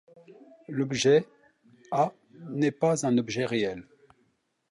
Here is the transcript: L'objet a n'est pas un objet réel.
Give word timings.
L'objet 0.67 1.27
a 1.91 2.11
n'est 2.49 2.71
pas 2.71 3.05
un 3.05 3.19
objet 3.19 3.45
réel. 3.45 3.83